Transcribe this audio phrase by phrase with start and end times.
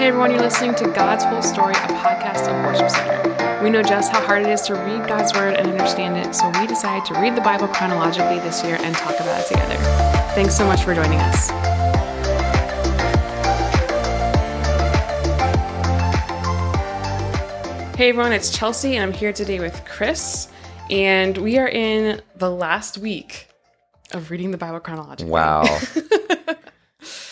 [0.00, 3.62] Hey everyone, you're listening to God's Whole Story, a podcast of Worship Center.
[3.62, 6.48] We know just how hard it is to read God's Word and understand it, so
[6.58, 9.74] we decided to read the Bible chronologically this year and talk about it together.
[10.34, 11.50] Thanks so much for joining us.
[17.94, 20.48] Hey everyone, it's Chelsea, and I'm here today with Chris,
[20.88, 23.48] and we are in the last week
[24.12, 25.30] of reading the Bible chronologically.
[25.30, 25.78] Wow.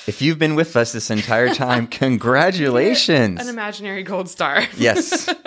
[0.08, 3.40] if you've been with us this entire time, congratulations.
[3.40, 4.62] An imaginary gold star.
[4.76, 5.32] yes.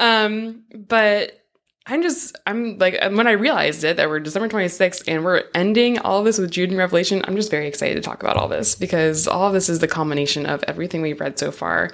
[0.00, 1.44] Um, but
[1.84, 5.98] I'm just, I'm like, when I realized it that we're December 26th and we're ending
[5.98, 8.46] all of this with Jude and Revelation, I'm just very excited to talk about all
[8.46, 11.90] this because all of this is the culmination of everything we've read so far.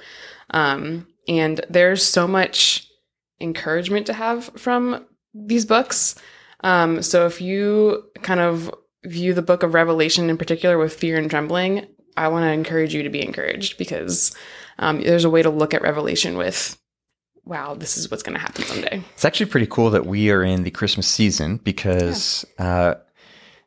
[0.51, 2.87] Um, and there's so much
[3.41, 6.13] encouragement to have from these books.
[6.59, 8.71] Um, so if you kind of
[9.05, 11.87] view the book of Revelation in particular with fear and trembling,
[12.17, 14.35] I want to encourage you to be encouraged because
[14.79, 16.77] um, there's a way to look at Revelation with,
[17.43, 19.01] wow, this is what's going to happen someday.
[19.13, 22.95] It's actually pretty cool that we are in the Christmas season because uh,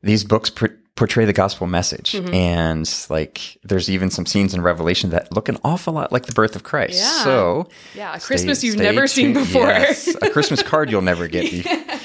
[0.03, 2.13] these books pr- portray the gospel message.
[2.13, 2.35] Mm-hmm.
[2.35, 6.33] And like, there's even some scenes in Revelation that look an awful lot like the
[6.33, 6.99] birth of Christ.
[6.99, 7.25] Yeah.
[7.25, 9.67] So, Yeah, a stay- Christmas you've stay never seen before.
[9.69, 10.09] Yes.
[10.21, 11.53] a Christmas card you'll never get.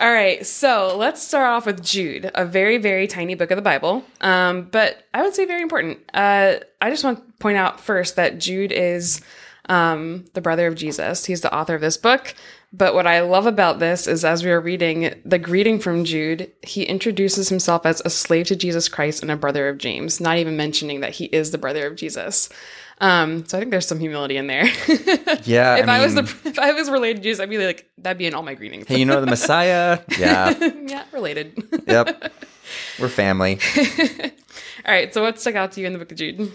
[0.00, 3.62] All right, so let's start off with Jude, a very, very tiny book of the
[3.62, 5.98] Bible, um, but I would say very important.
[6.14, 9.20] Uh, I just want to point out first that Jude is
[9.68, 11.26] um, the brother of Jesus.
[11.26, 12.34] He's the author of this book.
[12.72, 16.50] But what I love about this is as we are reading the greeting from Jude,
[16.62, 20.38] he introduces himself as a slave to Jesus Christ and a brother of James, not
[20.38, 22.48] even mentioning that he is the brother of Jesus.
[23.00, 24.64] Um, so I think there's some humility in there.
[25.44, 25.76] Yeah.
[25.76, 28.26] if I, was the if I was related to Jesus, I'd be like that'd be
[28.26, 28.86] in all my greetings.
[28.86, 30.00] hey, you know the Messiah?
[30.18, 30.50] Yeah.
[30.86, 31.62] yeah, related.
[31.86, 32.32] yep.
[33.00, 33.58] We're family.
[34.84, 36.52] all right, so what stuck out to you in the book of Jude?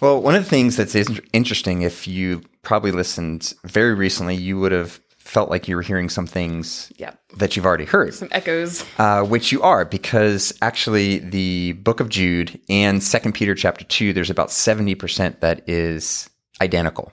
[0.00, 0.96] Well, one of the things that's
[1.32, 5.00] interesting, if you probably listened very recently, you would have
[5.34, 8.84] felt like you were hearing some things Yep, that you've already heard, some echoes.
[8.98, 14.12] uh, which you are, because actually the book of Jude and Second Peter chapter two,
[14.12, 16.30] there's about seventy percent that is
[16.62, 17.12] identical.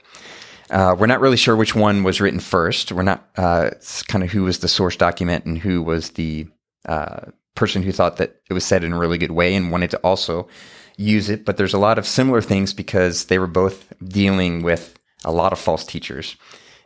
[0.70, 2.92] Uh, we're not really sure which one was written first.
[2.92, 6.48] We're not uh, it's kind of who was the source document and who was the
[6.88, 9.92] uh, person who thought that it was said in a really good way and wanted
[9.92, 10.48] to also
[10.96, 11.44] use it.
[11.44, 15.52] But there's a lot of similar things because they were both dealing with a lot
[15.54, 16.36] of false teachers.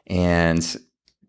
[0.07, 0.77] And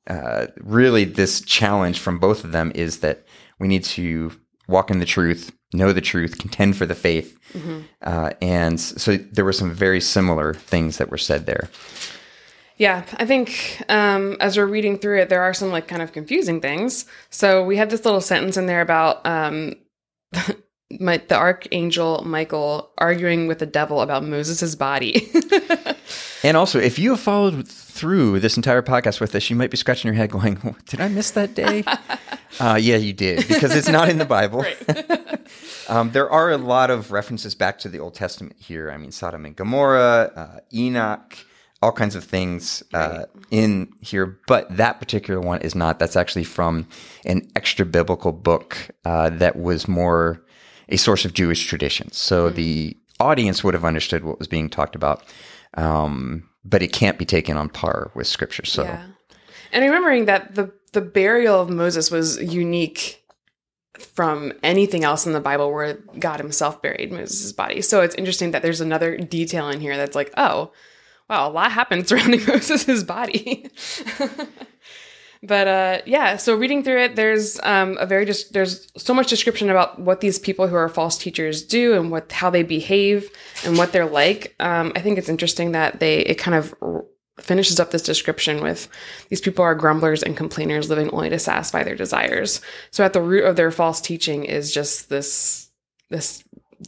[0.06, 3.24] uh, really, this challenge from both of them is that
[3.58, 4.32] we need to
[4.68, 7.38] walk in the truth, know the truth, contend for the faith.
[8.02, 11.70] Uh, and so there were some very similar things that were said there.
[12.76, 16.12] Yeah, I think um, as we're reading through it, there are some like kind of
[16.12, 17.06] confusing things.
[17.30, 19.74] So we have this little sentence in there about um,
[21.00, 25.30] my, the archangel Michael arguing with the devil about Moses' body.
[26.46, 29.76] And also, if you have followed through this entire podcast with us, you might be
[29.76, 31.82] scratching your head going, "Oh, Did I miss that day?
[32.60, 34.64] uh, yeah, you did, because it's not in the Bible.
[35.88, 38.92] um, there are a lot of references back to the Old Testament here.
[38.92, 41.36] I mean, Sodom and Gomorrah, uh, Enoch,
[41.82, 45.98] all kinds of things uh, in here, but that particular one is not.
[45.98, 46.86] That's actually from
[47.24, 50.44] an extra biblical book uh, that was more
[50.88, 52.16] a source of Jewish traditions.
[52.16, 55.24] So the audience would have understood what was being talked about,
[55.74, 58.64] um, but it can't be taken on par with Scripture.
[58.64, 59.06] So Yeah.
[59.72, 63.22] And remembering that the the burial of Moses was unique
[63.98, 67.82] from anything else in the Bible where God himself buried Moses' body.
[67.82, 70.72] So it's interesting that there's another detail in here that's like, oh,
[71.28, 73.68] wow, a lot happened surrounding Moses' body.
[75.42, 79.28] but uh, yeah, so reading through it, there's um, a very just there's so much
[79.28, 83.30] description about what these people who are false teachers do and what how they behave
[83.64, 84.54] and what they're like.
[84.60, 87.04] Um, I think it's interesting that they it kind of r-
[87.38, 88.88] finishes up this description with
[89.28, 92.60] these people are grumblers and complainers living only to satisfy their desires.
[92.90, 95.70] So at the root of their false teaching is just this
[96.08, 96.42] this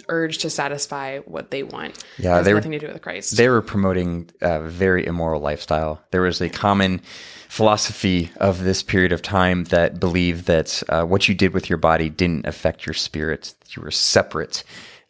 [0.09, 2.05] urge to satisfy what they want.
[2.19, 3.37] Yeah, It has they were- nothing to do with Christ.
[3.37, 6.03] they were promoting a very immoral lifestyle.
[6.11, 7.01] There was a common
[7.49, 11.79] philosophy of this period of time that believed that uh, what you did with your
[11.79, 14.65] body didn't affect your spirit; you were separate.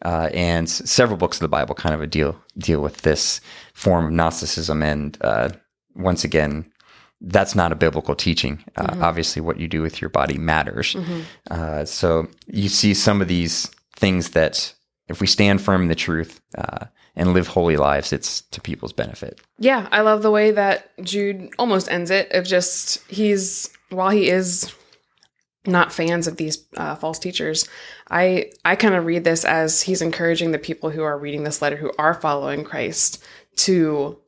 [0.05, 3.41] Uh, and several books of the Bible kind of deal deal with this
[3.75, 4.81] form of Gnosticism.
[4.81, 5.49] And uh,
[5.97, 6.71] once again,
[7.21, 8.65] that's not a biblical teaching.
[8.77, 10.95] Uh, Obviously, what you do with your body matters.
[11.51, 14.75] Uh, so you see some of these things that,
[15.09, 16.87] if we stand firm in the truth uh,
[17.17, 19.41] and live holy lives, it's to people's benefit.
[19.59, 24.29] Yeah, I love the way that Jude almost ends it of just he's while he
[24.29, 24.73] is
[25.67, 27.69] not fans of these uh, false teachers,
[28.11, 31.61] I I kind of read this as he's encouraging the people who are reading this
[31.63, 33.23] letter who are following Christ
[33.57, 34.19] to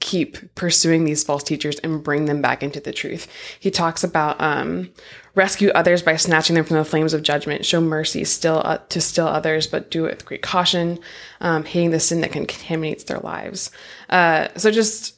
[0.00, 3.26] keep pursuing these false teachers and bring them back into the truth.
[3.58, 4.90] He talks about um,
[5.34, 9.00] rescue others by snatching them from the flames of judgment, show mercy still uh, to
[9.00, 10.98] still others, but do it with great caution,
[11.40, 13.70] um, hating the sin that contaminates their lives.
[14.08, 15.16] Uh, so just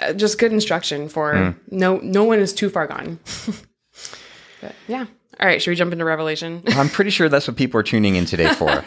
[0.00, 1.56] uh, just good instruction for mm.
[1.70, 3.18] no no one is too far gone.
[4.60, 5.06] but yeah.
[5.40, 6.62] All right, should we jump into Revelation?
[6.68, 8.66] I'm pretty sure that's what people are tuning in today for.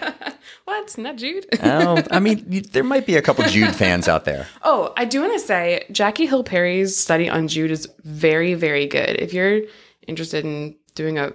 [0.65, 0.97] what?
[0.97, 1.45] Not Jude?
[1.63, 4.47] oh, I mean, you, there might be a couple Jude fans out there.
[4.61, 8.85] Oh, I do want to say Jackie Hill Perry's study on Jude is very, very
[8.85, 9.15] good.
[9.21, 9.61] If you're
[10.07, 11.33] interested in doing a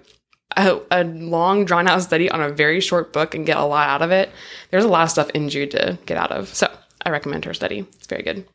[0.57, 3.89] a, a long, drawn out study on a very short book and get a lot
[3.89, 4.31] out of it,
[4.71, 6.49] there's a lot of stuff in Jude to get out of.
[6.55, 6.73] So
[7.05, 7.81] I recommend her study.
[7.81, 8.47] It's very good.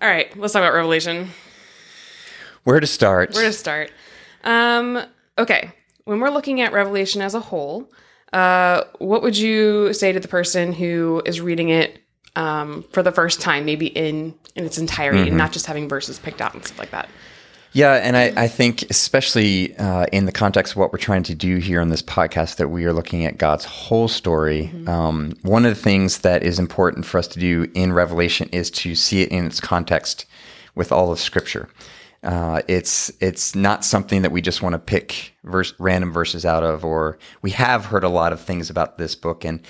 [0.00, 1.30] All right, let's talk about Revelation.
[2.64, 3.34] Where to start?
[3.34, 3.92] Where to start?
[4.44, 5.02] Um,
[5.36, 5.72] okay,
[6.04, 7.90] when we're looking at Revelation as a whole,
[8.32, 11.98] uh, what would you say to the person who is reading it
[12.36, 15.28] um, for the first time, maybe in in its entirety, mm-hmm.
[15.28, 17.08] and not just having verses picked out and stuff like that?
[17.72, 21.34] Yeah, and I, I think especially uh, in the context of what we're trying to
[21.36, 24.72] do here on this podcast, that we are looking at God's whole story.
[24.74, 24.88] Mm-hmm.
[24.88, 28.70] Um, one of the things that is important for us to do in Revelation is
[28.72, 30.26] to see it in its context
[30.74, 31.68] with all of Scripture.
[32.22, 36.62] Uh, it's it's not something that we just want to pick verse, random verses out
[36.62, 39.60] of, or we have heard a lot of things about this book, and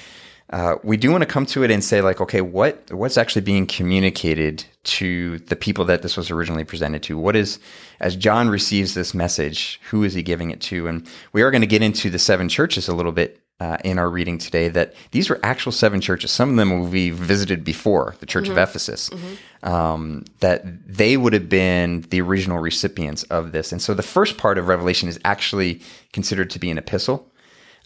[0.51, 3.43] uh, we do want to come to it and say like, okay, what what's actually
[3.43, 7.17] being communicated to the people that this was originally presented to?
[7.17, 7.61] What is
[8.01, 10.89] as John receives this message, who is he giving it to?
[10.89, 13.99] And we are going to get into the seven churches a little bit uh, in
[13.99, 16.33] our reading today that these were actual seven churches.
[16.33, 18.53] Some of them we visited before, the Church mm-hmm.
[18.53, 19.69] of Ephesus, mm-hmm.
[19.69, 23.71] um, that they would have been the original recipients of this.
[23.71, 25.83] And so the first part of Revelation is actually
[26.13, 27.30] considered to be an epistle.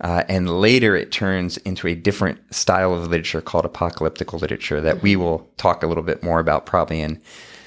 [0.00, 4.96] Uh, and later it turns into a different style of literature called apocalyptical literature that
[4.96, 5.04] mm-hmm.
[5.04, 7.20] we will talk a little bit more about probably in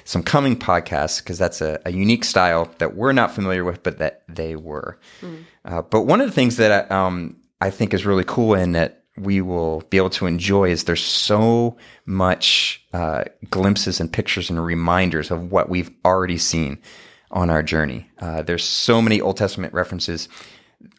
[0.04, 3.98] some coming podcasts because that's a, a, unique style that we're not familiar with, but
[3.98, 4.98] that they were.
[5.22, 5.44] Mm.
[5.66, 9.04] Uh, but one of the things that um, I think is really cool and that
[9.18, 11.76] we will be able to enjoy is there's so
[12.06, 16.80] much uh, glimpses and pictures and reminders of what we've already seen
[17.32, 18.10] on our journey.
[18.20, 20.30] Uh, there's so many Old Testament references.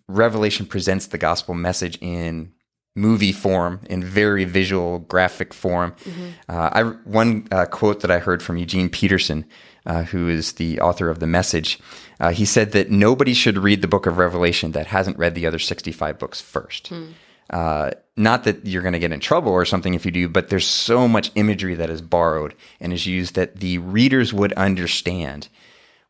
[0.08, 2.52] Revelation presents the gospel message in
[2.98, 5.92] movie form, in very visual, graphic form.
[6.04, 6.28] Mm-hmm.
[6.48, 9.44] Uh, I one uh, quote that I heard from Eugene Peterson,
[9.86, 11.78] uh, who is the author of the Message.
[12.20, 15.46] Uh, he said that nobody should read the book of Revelation that hasn't read the
[15.46, 16.88] other 65 books first.
[16.88, 17.12] Hmm.
[17.50, 20.50] Uh, not that you're going to get in trouble or something if you do, but
[20.50, 25.48] there's so much imagery that is borrowed and is used that the readers would understand.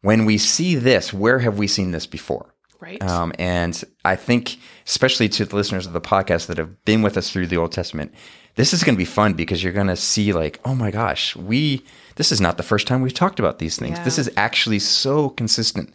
[0.00, 2.54] When we see this, where have we seen this before?
[2.80, 3.02] Right.
[3.02, 7.16] Um, and I think, especially to the listeners of the podcast that have been with
[7.16, 8.14] us through the Old Testament,
[8.54, 11.34] this is going to be fun because you're going to see, like, oh my gosh,
[11.34, 11.84] we
[12.18, 13.96] this is not the first time we've talked about these things.
[13.98, 14.04] Yeah.
[14.04, 15.94] This is actually so consistent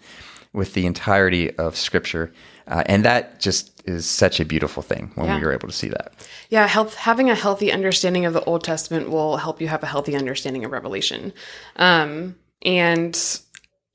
[0.54, 2.32] with the entirety of Scripture.
[2.66, 5.36] Uh, and that just is such a beautiful thing when yeah.
[5.38, 6.14] we were able to see that.
[6.50, 9.86] Yeah, health, having a healthy understanding of the Old Testament will help you have a
[9.86, 11.34] healthy understanding of Revelation.
[11.76, 13.14] Um, and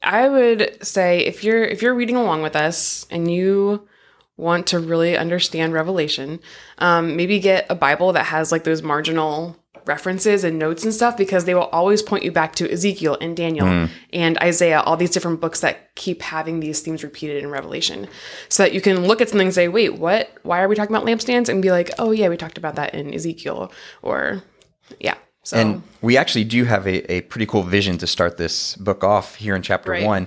[0.03, 3.89] I would say if you're if you're reading along with us and you
[4.37, 6.41] want to really understand Revelation,
[6.79, 9.57] um, maybe get a Bible that has like those marginal
[9.89, 13.37] references and notes and stuff because they will always point you back to Ezekiel and
[13.37, 13.91] Daniel mm.
[14.13, 18.07] and Isaiah, all these different books that keep having these themes repeated in Revelation.
[18.49, 20.31] So that you can look at something and say, wait, what?
[20.43, 21.49] Why are we talking about lampstands?
[21.49, 23.73] And be like, oh, yeah, we talked about that in Ezekiel.
[24.03, 24.43] Or,
[25.01, 25.15] yeah.
[25.49, 25.57] So.
[25.57, 29.37] And we actually do have a, a pretty cool vision to start this book off
[29.37, 30.05] here in chapter right.
[30.05, 30.27] one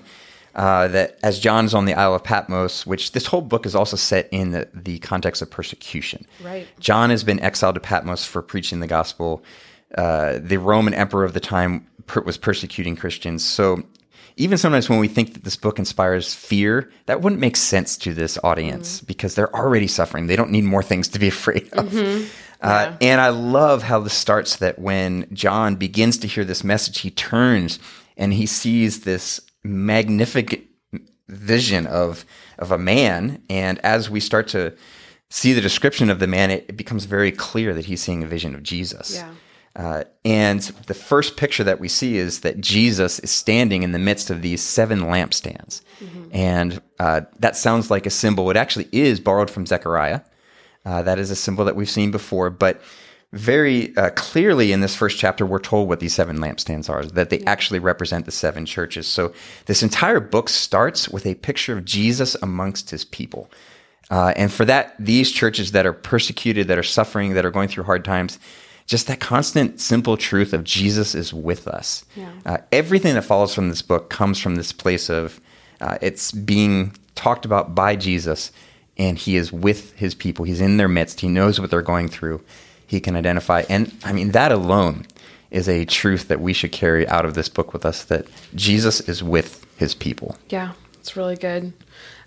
[0.56, 3.96] uh, that as John's on the Isle of Patmos, which this whole book is also
[3.96, 6.26] set in the, the context of persecution.
[6.44, 6.68] Right.
[6.80, 9.44] John has been exiled to Patmos for preaching the gospel.
[9.96, 13.46] Uh, the Roman emperor of the time per- was persecuting Christians.
[13.46, 13.84] So
[14.38, 18.16] even sometimes when we think that this book inspires fear, that wouldn't make sense to
[18.16, 19.06] this audience mm-hmm.
[19.06, 20.26] because they're already suffering.
[20.26, 21.92] They don't need more things to be afraid of.
[21.92, 22.28] Mm-hmm.
[22.62, 22.98] Uh, yeah.
[23.10, 27.10] and I love how this starts that when John begins to hear this message, he
[27.10, 27.80] turns
[28.18, 30.68] and he sees this magnificent
[31.28, 32.26] vision of
[32.60, 34.76] of a man and as we start to
[35.30, 38.28] see the description of the man it, it becomes very clear that he's seeing a
[38.28, 39.32] vision of jesus yeah.
[39.76, 44.00] Uh, and the first picture that we see is that Jesus is standing in the
[44.00, 45.82] midst of these seven lampstands.
[46.02, 46.28] Mm-hmm.
[46.34, 48.50] And uh, that sounds like a symbol.
[48.50, 50.22] It actually is borrowed from Zechariah.
[50.86, 52.50] Uh, that is a symbol that we've seen before.
[52.50, 52.82] But
[53.34, 57.30] very uh, clearly in this first chapter, we're told what these seven lampstands are, that
[57.30, 59.08] they actually represent the seven churches.
[59.08, 59.34] So
[59.68, 63.50] this entire book starts with a picture of Jesus amongst his people.
[64.10, 67.70] Uh, and for that, these churches that are persecuted, that are suffering, that are going
[67.70, 68.38] through hard times,
[68.86, 72.04] just that constant, simple truth of Jesus is with us.
[72.18, 72.32] Yeah.
[72.46, 75.40] Uh, everything that follows from this book comes from this place of
[75.80, 78.52] uh, it's being talked about by Jesus,
[79.02, 80.46] and he is with his people.
[80.46, 81.22] He's in their midst.
[81.22, 82.40] He knows what they're going through.
[82.86, 83.64] He can identify.
[83.68, 85.08] And I mean, that alone
[85.50, 89.02] is a truth that we should carry out of this book with us that Jesus
[89.02, 90.38] is with his people.
[90.50, 91.74] Yeah, it's really good.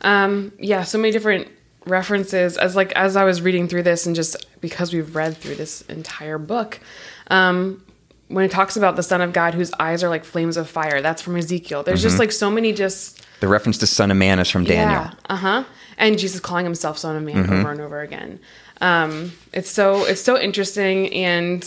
[0.01, 1.47] Um, yeah, so many different
[1.87, 5.55] references as like as I was reading through this and just because we've read through
[5.55, 6.81] this entire book.
[7.29, 7.85] Um,
[8.29, 11.01] when it talks about the Son of God whose eyes are like flames of fire,
[11.03, 11.85] that's from Ezekiel.
[11.85, 15.05] There's just like so many just The reference to Son of Man is from Daniel.
[15.05, 15.65] yeah, uh huh.
[15.99, 18.41] And Jesus calling himself Son of Man over and over again.
[18.81, 21.63] Um, it's so it's so interesting, and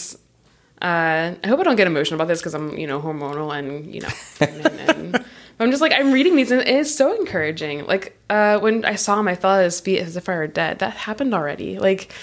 [0.81, 3.93] uh, I hope I don't get emotional about this because I'm you know hormonal and
[3.93, 5.25] you know, and
[5.60, 7.86] I'm just like I'm reading these and it's so encouraging.
[7.86, 10.48] Like uh, when I saw him, I fell at his feet as if I were
[10.48, 10.79] dead.
[10.79, 11.79] That happened already.
[11.79, 12.13] Like.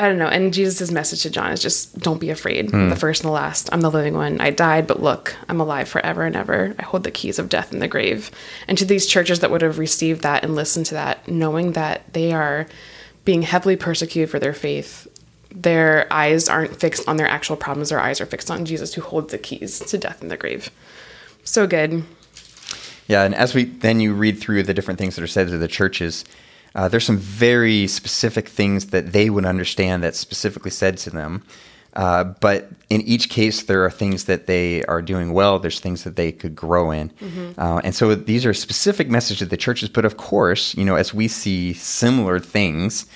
[0.00, 0.28] I don't know.
[0.28, 2.72] And Jesus' message to John is just don't be afraid.
[2.72, 3.68] I'm the first and the last.
[3.70, 4.40] I'm the living one.
[4.40, 6.74] I died, but look, I'm alive forever and ever.
[6.78, 8.30] I hold the keys of death and the grave.
[8.66, 12.14] And to these churches that would have received that and listened to that, knowing that
[12.14, 12.66] they are
[13.26, 15.06] being heavily persecuted for their faith,
[15.54, 17.90] their eyes aren't fixed on their actual problems.
[17.90, 20.70] Their eyes are fixed on Jesus, who holds the keys to death and the grave.
[21.44, 22.04] So good.
[23.06, 25.58] Yeah, and as we then you read through the different things that are said to
[25.58, 26.24] the churches,
[26.74, 31.44] uh, there's some very specific things that they would understand that's specifically said to them.
[31.94, 35.58] Uh, but in each case, there are things that they are doing well.
[35.58, 37.10] There's things that they could grow in,
[37.58, 39.88] uh, and so these are specific messages to the churches.
[39.88, 43.06] But of course, you know, as we see similar things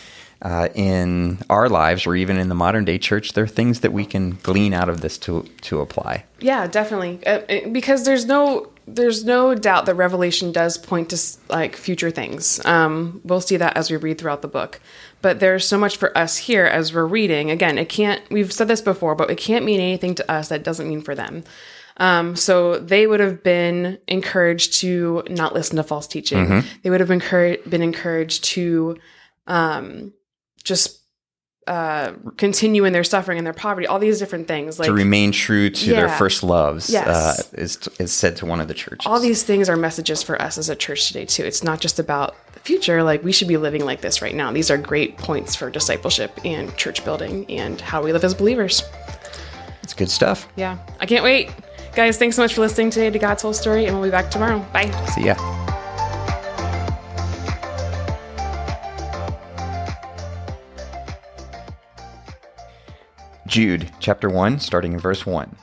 [0.43, 3.93] uh, in our lives, or even in the modern day church, there are things that
[3.93, 6.25] we can glean out of this to to apply.
[6.41, 7.25] Yeah, definitely.
[7.25, 12.65] Uh, because there's no there's no doubt that Revelation does point to like future things.
[12.65, 14.81] Um, we'll see that as we read throughout the book.
[15.23, 17.51] But there's so much for us here as we're reading.
[17.51, 18.23] Again, it can't.
[18.31, 21.15] We've said this before, but it can't mean anything to us that doesn't mean for
[21.15, 21.45] them.
[21.97, 26.63] Um, so they would have been encouraged to not listen to false teaching.
[26.83, 28.99] They would have been, been encouraged to
[29.47, 30.13] um,
[30.63, 31.01] just
[31.67, 33.87] uh, continue in their suffering and their poverty.
[33.87, 37.07] All these different things, like to remain true to their first loves, Yes.
[37.07, 39.07] uh, is is said to one of the churches.
[39.07, 41.99] all these things are messages for us as a church today too it's not just
[41.99, 45.17] about the future like we should be living like this right now these are great
[45.19, 48.83] points for discipleship and church building and how we live as believers
[49.83, 50.47] it's good stuff.
[50.57, 51.51] yeah i can't wait
[51.95, 54.31] guys thanks so much for listening today to god's whole story and we'll be back
[54.31, 55.64] tomorrow bye See ya.
[63.55, 65.55] Jude, chapter 1, starting in verse 1.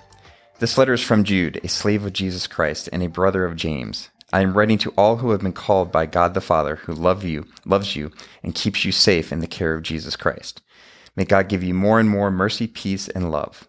[0.60, 4.10] This letter is from Jude, a slave of Jesus Christ and a brother of James.
[4.32, 7.26] I am writing to all who have been called by God the Father, who love
[7.26, 10.62] you, loves you, and keeps you safe in the care of Jesus Christ.
[11.18, 13.68] May God give you more and more mercy, peace, and love.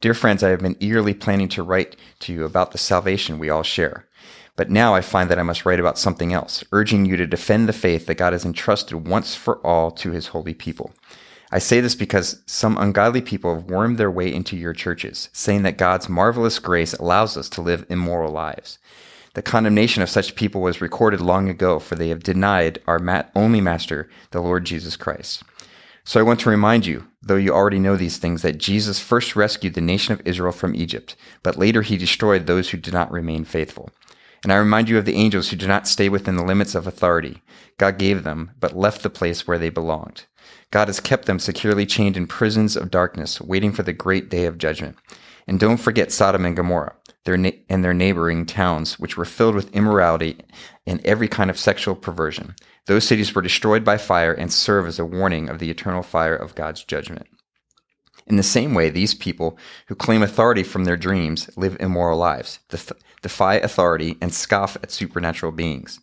[0.00, 3.50] Dear friends, I have been eagerly planning to write to you about the salvation we
[3.50, 4.06] all share.
[4.54, 7.68] But now I find that I must write about something else, urging you to defend
[7.68, 10.92] the faith that God has entrusted once for all to his holy people.
[11.50, 15.62] I say this because some ungodly people have wormed their way into your churches, saying
[15.62, 18.78] that God's marvelous grace allows us to live immoral lives.
[19.32, 23.00] The condemnation of such people was recorded long ago, for they have denied our
[23.34, 25.42] only Master, the Lord Jesus Christ.
[26.04, 29.36] So I want to remind you, though you already know these things, that Jesus first
[29.36, 33.12] rescued the nation of Israel from Egypt, but later he destroyed those who did not
[33.12, 33.90] remain faithful.
[34.42, 36.86] And I remind you of the angels who did not stay within the limits of
[36.86, 37.42] authority
[37.76, 40.24] God gave them, but left the place where they belonged.
[40.72, 44.46] God has kept them securely chained in prisons of darkness, waiting for the great day
[44.46, 44.96] of judgment.
[45.46, 46.96] And don't forget Sodom and Gomorrah
[47.28, 50.38] their na- and their neighboring towns, which were filled with immorality
[50.86, 52.54] and every kind of sexual perversion.
[52.86, 56.34] Those cities were destroyed by fire and serve as a warning of the eternal fire
[56.34, 57.26] of God's judgment.
[58.26, 62.60] In the same way, these people who claim authority from their dreams live immoral lives,
[62.70, 66.00] def- defy authority, and scoff at supernatural beings.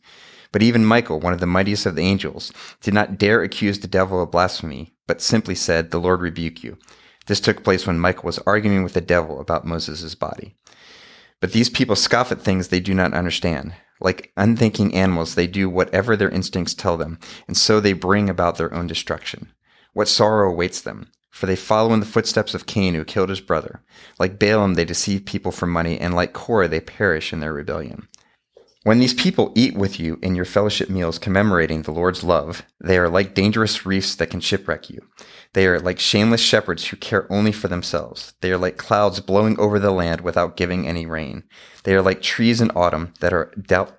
[0.52, 3.88] But even Michael, one of the mightiest of the angels, did not dare accuse the
[3.88, 6.78] devil of blasphemy, but simply said, The Lord rebuke you.
[7.28, 10.56] This took place when Michael was arguing with the devil about Moses' body.
[11.42, 13.74] But these people scoff at things they do not understand.
[14.00, 18.58] Like unthinking animals, they do whatever their instincts tell them, and so they bring about
[18.58, 19.52] their own destruction.
[19.94, 21.12] What sorrow awaits them!
[21.36, 23.82] For they follow in the footsteps of Cain, who killed his brother.
[24.18, 28.08] Like Balaam, they deceive people for money, and like Korah, they perish in their rebellion.
[28.84, 32.98] When these people eat with you in your fellowship meals commemorating the Lord's love, they
[32.98, 35.02] are like dangerous reefs that can shipwreck you.
[35.52, 38.34] They are like shameless shepherds who care only for themselves.
[38.40, 41.44] They are like clouds blowing over the land without giving any rain.
[41.84, 43.52] They are like trees in autumn that are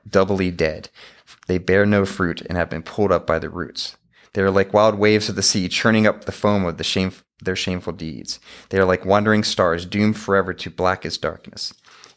[0.09, 0.89] doubly dead.
[1.49, 3.99] They bear no fruit and have been pulled up by the roots.
[4.37, 7.11] They are like wild waves of the sea churning up the foam of the shame,
[7.41, 8.39] their shameful deeds.
[8.69, 11.73] They are like wandering stars doomed forever to blackest darkness.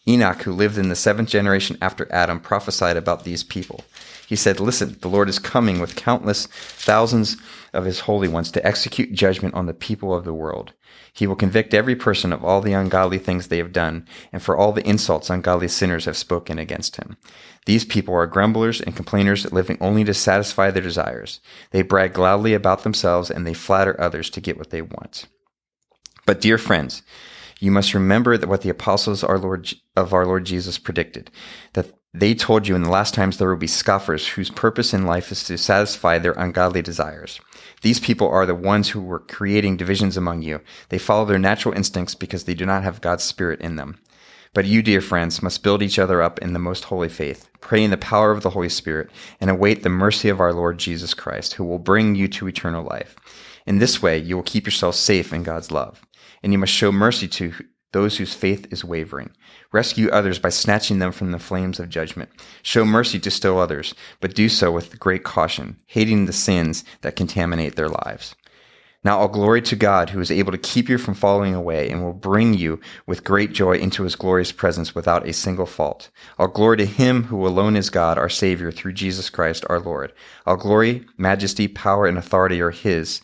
[0.07, 3.83] Enoch, who lived in the seventh generation after Adam, prophesied about these people.
[4.27, 7.37] He said, Listen, the Lord is coming with countless thousands
[7.73, 10.73] of his holy ones to execute judgment on the people of the world.
[11.13, 14.55] He will convict every person of all the ungodly things they have done, and for
[14.55, 17.17] all the insults ungodly sinners have spoken against him.
[17.65, 21.39] These people are grumblers and complainers, living only to satisfy their desires.
[21.71, 25.25] They brag loudly about themselves, and they flatter others to get what they want.
[26.25, 27.01] But, dear friends,
[27.59, 31.29] you must remember that what the apostles our Lord, of our Lord Jesus predicted,
[31.73, 35.05] that they told you in the last times there will be scoffers whose purpose in
[35.05, 37.39] life is to satisfy their ungodly desires.
[37.81, 40.61] These people are the ones who were creating divisions among you.
[40.89, 43.99] They follow their natural instincts because they do not have God's Spirit in them.
[44.53, 47.83] But you, dear friends, must build each other up in the most holy faith, pray
[47.83, 51.13] in the power of the Holy Spirit, and await the mercy of our Lord Jesus
[51.13, 53.15] Christ, who will bring you to eternal life.
[53.67, 56.01] In this way, you will keep yourself safe in God's love
[56.43, 57.53] and you must show mercy to
[57.91, 59.31] those whose faith is wavering.
[59.71, 62.29] Rescue others by snatching them from the flames of judgment.
[62.61, 67.15] Show mercy to still others, but do so with great caution, hating the sins that
[67.15, 68.35] contaminate their lives.
[69.01, 72.03] Now all glory to God who is able to keep you from falling away and
[72.03, 76.09] will bring you with great joy into his glorious presence without a single fault.
[76.37, 80.11] All glory to him who alone is God, our Savior, through Jesus Christ our Lord.
[80.45, 83.21] All glory, majesty, power, and authority are his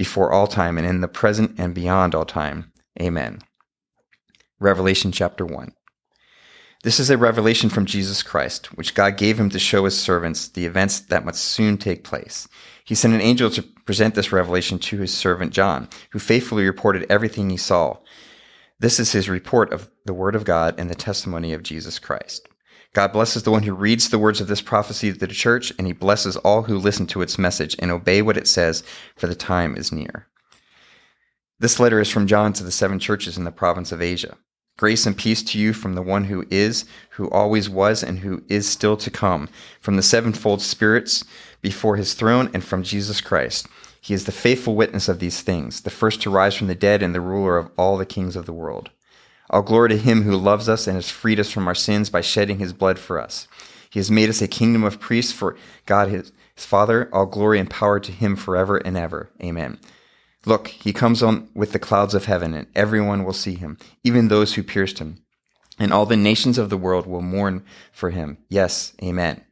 [0.00, 2.72] before all time and in the present and beyond all time.
[2.98, 3.38] Amen.
[4.58, 5.74] Revelation chapter 1.
[6.82, 10.48] This is a revelation from Jesus Christ, which God gave him to show his servants
[10.48, 12.48] the events that must soon take place.
[12.82, 17.04] He sent an angel to present this revelation to his servant John, who faithfully reported
[17.10, 17.98] everything he saw.
[18.78, 22.48] This is his report of the word of God and the testimony of Jesus Christ.
[22.92, 25.86] God blesses the one who reads the words of this prophecy to the church, and
[25.86, 28.82] he blesses all who listen to its message and obey what it says,
[29.14, 30.26] for the time is near.
[31.60, 34.36] This letter is from John to the seven churches in the province of Asia.
[34.76, 38.42] Grace and peace to you from the one who is, who always was, and who
[38.48, 39.48] is still to come,
[39.80, 41.22] from the sevenfold spirits
[41.60, 43.68] before his throne, and from Jesus Christ.
[44.00, 47.02] He is the faithful witness of these things, the first to rise from the dead,
[47.02, 48.90] and the ruler of all the kings of the world.
[49.50, 52.20] All glory to him who loves us and has freed us from our sins by
[52.20, 53.48] shedding his blood for us.
[53.90, 57.10] He has made us a kingdom of priests for God his, his Father.
[57.12, 59.30] All glory and power to him forever and ever.
[59.42, 59.78] Amen.
[60.46, 64.28] Look, he comes on with the clouds of heaven, and everyone will see him, even
[64.28, 65.18] those who pierced him.
[65.78, 68.38] And all the nations of the world will mourn for him.
[68.48, 69.42] Yes, amen.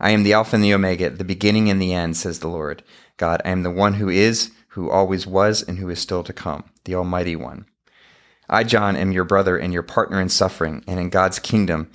[0.00, 2.82] I am the Alpha and the Omega, the beginning and the end, says the Lord
[3.16, 3.40] God.
[3.44, 6.64] I am the one who is, who always was, and who is still to come,
[6.84, 7.66] the Almighty One.
[8.48, 11.90] I, John, am your brother and your partner in suffering and in God's kingdom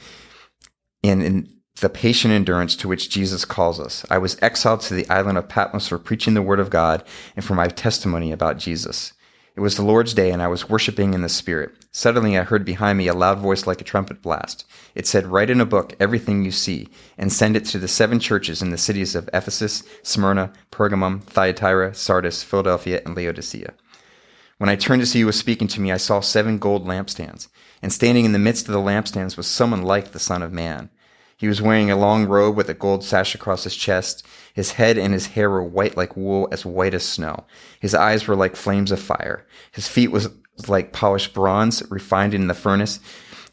[1.04, 4.06] and in the patient endurance to which Jesus calls us.
[4.10, 7.04] I was exiled to the island of Patmos for preaching the word of God
[7.36, 9.14] and for my testimony about Jesus.
[9.56, 11.72] It was the Lord's day and I was worshiping in the Spirit.
[11.92, 14.66] Suddenly I heard behind me a loud voice like a trumpet blast.
[14.96, 18.20] It said, Write in a book everything you see and send it to the seven
[18.20, 23.74] churches in the cities of Ephesus, Smyrna, Pergamum, Thyatira, Sardis, Philadelphia, and Laodicea.
[24.60, 27.48] When I turned to see who was speaking to me, I saw seven gold lampstands,
[27.82, 30.90] and standing in the midst of the lampstands was someone like the Son of Man.
[31.38, 34.28] He was wearing a long robe with a gold sash across his chest.
[34.54, 37.46] His head and his hair were white like wool, as white as snow.
[37.80, 39.48] His eyes were like flames of fire.
[39.72, 40.28] His feet was
[40.68, 43.00] like polished bronze refined in the furnace.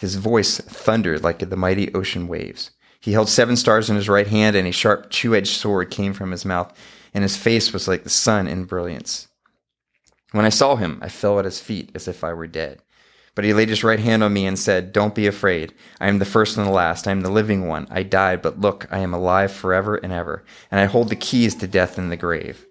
[0.01, 2.73] His voice thundered like the mighty ocean waves.
[2.99, 6.33] He held seven stars in his right hand, and a sharp two-edged sword came from
[6.33, 6.77] his mouth,
[7.14, 9.29] and his face was like the sun in brilliance.
[10.37, 12.83] When I saw him, I fell at his feet as if I were dead.
[13.35, 15.72] But he laid his right hand on me and said, Don't be afraid.
[15.99, 17.09] I am the first and the last.
[17.09, 17.87] I am the living one.
[17.90, 21.55] I died, but look, I am alive forever and ever, and I hold the keys
[21.55, 22.66] to death and the grave.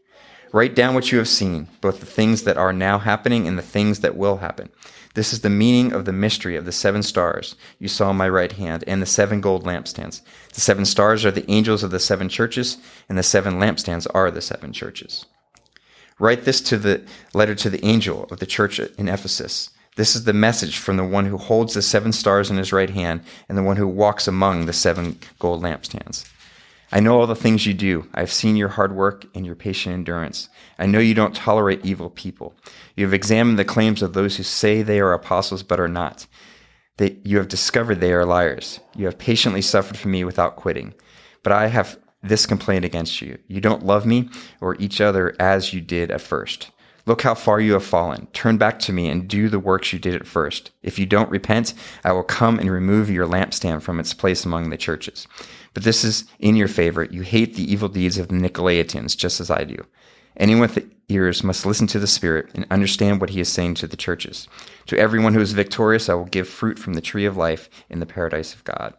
[0.52, 3.64] Write down what you have seen, both the things that are now happening and the
[3.64, 4.70] things that will happen.
[5.16, 8.30] This is the meaning of the mystery of the seven stars you saw in my
[8.30, 10.22] right hand and the seven gold lampstands.
[10.54, 12.78] The seven stars are the angels of the seven churches,
[13.10, 15.26] and the seven lampstands are the seven churches.
[16.20, 19.72] Write this to the letter to the angel of the church in Ephesus.
[19.98, 22.90] This is the message from the one who holds the seven stars in his right
[22.90, 26.26] hand and the one who walks among the seven gold lampstands.
[26.92, 28.08] I know all the things you do.
[28.14, 30.50] I have seen your hard work and your patient endurance.
[30.80, 32.54] I know you don't tolerate evil people.
[32.96, 36.28] You have examined the claims of those who say they are apostles but are not.
[36.98, 38.80] You have discovered they are liars.
[38.96, 40.94] You have patiently suffered for me without quitting.
[41.44, 41.98] But I have
[42.28, 43.38] this complaint against you.
[43.48, 44.30] You don't love me
[44.62, 46.72] or each other as you did at first.
[47.08, 48.28] Look how far you have fallen.
[48.34, 50.72] Turn back to me and do the works you did at first.
[50.82, 54.70] If you don't repent, I will come and remove your lampstand from its place among
[54.70, 55.28] the churches.
[55.76, 57.04] But this is in your favor.
[57.04, 59.86] You hate the evil deeds of the Nicolaitans, just as I do.
[60.38, 63.88] Anyone with ears must listen to the Spirit and understand what he is saying to
[63.88, 64.48] the churches.
[64.88, 68.00] To everyone who is victorious, I will give fruit from the tree of life in
[68.00, 68.96] the paradise of God.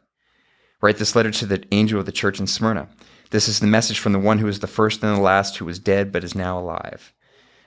[0.80, 2.88] Write this letter to the angel of the church in Smyrna.
[3.30, 5.64] This is the message from the one who is the first and the last, who
[5.64, 7.12] was dead but is now alive.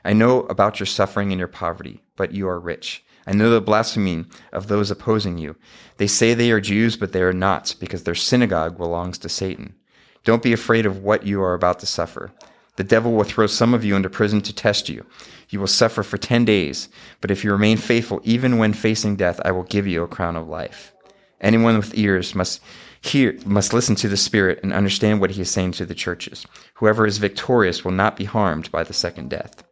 [0.06, 3.04] I know about your suffering and your poverty, but you are rich.
[3.28, 5.56] I know the blasphemy of those opposing you.
[5.98, 9.76] They say they are Jews, but they are not, because their synagogue belongs to Satan.
[10.24, 12.32] Don't be afraid of what you are about to suffer.
[12.78, 15.06] The devil will throw some of you into prison to test you.
[15.50, 16.88] You will suffer for 10 days,
[17.20, 20.38] but if you remain faithful, even when facing death, I will give you a crown
[20.38, 20.94] of life.
[21.42, 22.62] Anyone with ears must
[23.02, 26.46] hear, must listen to the Spirit and understand what he is saying to the churches.
[26.76, 29.64] Whoever is victorious will not be harmed by the second death.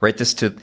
[0.00, 0.56] Write this to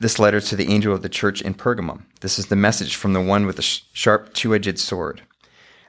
[0.00, 2.04] this letter to the angel of the church in Pergamum.
[2.20, 5.22] This is the message from the one with the sharp two-edged sword.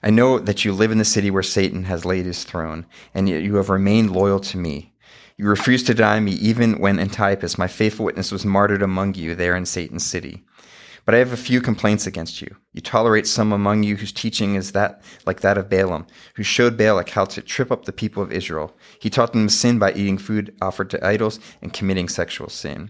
[0.03, 3.27] I know that you live in the city where Satan has laid his throne, and
[3.27, 4.93] yet you have remained loyal to me.
[5.37, 9.33] You refused to deny me even when Antipas, my faithful witness, was martyred among you
[9.33, 10.43] there in Satan's city.
[11.05, 12.55] But I have a few complaints against you.
[12.71, 16.77] You tolerate some among you whose teaching is that like that of Balaam, who showed
[16.77, 18.75] Balak how to trip up the people of Israel.
[18.99, 22.89] He taught them sin by eating food offered to idols and committing sexual sin.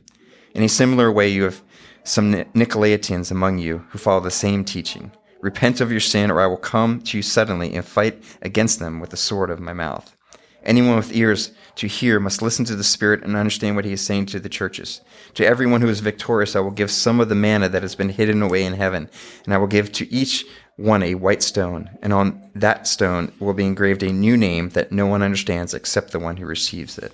[0.54, 1.63] In a similar way, you have
[2.04, 5.12] some Nicolaitans among you who follow the same teaching.
[5.41, 8.99] Repent of your sin, or I will come to you suddenly and fight against them
[8.99, 10.15] with the sword of my mouth.
[10.63, 14.02] Anyone with ears to hear must listen to the Spirit and understand what he is
[14.02, 15.02] saying to the churches.
[15.36, 18.10] To everyone who is victorious, I will give some of the manna that has been
[18.10, 19.10] hidden away in heaven,
[19.45, 20.45] and I will give to each
[20.76, 24.91] one a white stone, and on that stone will be engraved a new name that
[24.91, 27.13] no one understands except the one who receives it.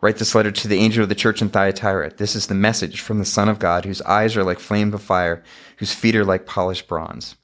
[0.00, 2.12] Write this letter to the angel of the church in Thyatira.
[2.16, 5.02] This is the message from the Son of God, whose eyes are like flame of
[5.02, 5.42] fire,
[5.78, 7.34] whose feet are like polished bronze.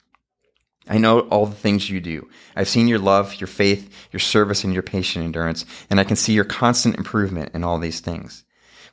[0.88, 2.28] I know all the things you do.
[2.56, 6.16] I've seen your love, your faith, your service, and your patient endurance, and I can
[6.16, 8.44] see your constant improvement in all these things.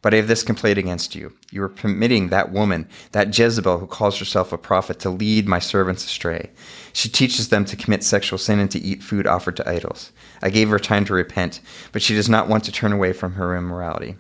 [0.02, 1.34] But I have this complaint against you.
[1.52, 5.60] You are permitting that woman, that Jezebel who calls herself a prophet, to lead my
[5.60, 6.52] servants astray.
[6.94, 10.14] She teaches them to commit sexual sin and to eat food offered to idols.
[10.42, 11.60] I gave her time to repent,
[11.92, 14.16] but she does not want to turn away from her immorality.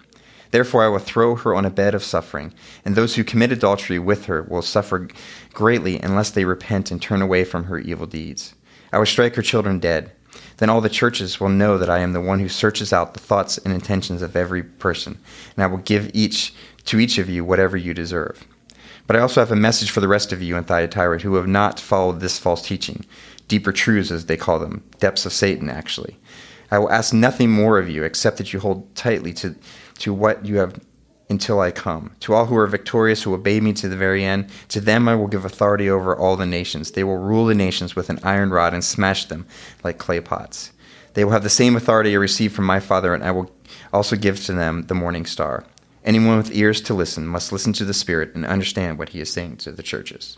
[0.52, 4.00] Therefore, I will throw her on a bed of suffering, and those who commit adultery
[4.00, 5.08] with her will suffer
[5.54, 8.56] greatly unless they repent and turn away from her evil deeds.
[8.92, 10.12] I will strike her children dead
[10.58, 13.20] then all the churches will know that I am the one who searches out the
[13.20, 15.18] thoughts and intentions of every person,
[15.56, 16.54] and I will give each
[16.86, 18.46] to each of you whatever you deserve.
[19.08, 21.48] But I also have a message for the rest of you in Thyatira who have
[21.48, 23.06] not followed this false teaching,
[23.48, 26.18] deeper truths as they call them, depths of Satan actually.
[26.72, 29.56] I will ask nothing more of you except that you hold tightly to,
[30.00, 30.80] to what you have
[31.30, 32.12] until I come.
[32.22, 35.16] To all who are victorious, who obey me to the very end, to them I
[35.16, 36.92] will give authority over all the nations.
[36.92, 39.46] They will rule the nations with an iron rod and smash them
[39.84, 40.72] like clay pots.
[41.14, 43.52] They will have the same authority I received from my Father, and I will
[43.94, 45.66] also give to them the morning star.
[46.04, 49.32] Anyone with ears to listen must listen to the Spirit and understand what he is
[49.32, 50.38] saying to the churches.